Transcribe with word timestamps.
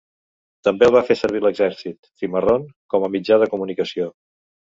També 0.67 0.85
el 0.87 0.93
va 0.95 1.01
fer 1.09 1.17
servir 1.19 1.41
l'exèrcit 1.43 2.09
"cimarrón" 2.21 2.65
como 2.95 3.07
a 3.09 3.13
mitjà 3.17 3.39
de 3.45 3.49
comunicació. 3.53 4.09